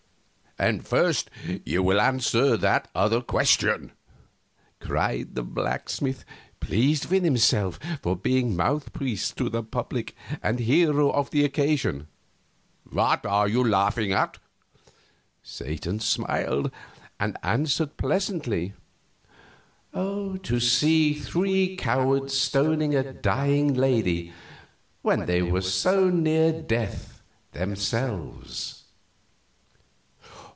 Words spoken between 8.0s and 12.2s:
for being mouthpiece to the public and hero of the occasion.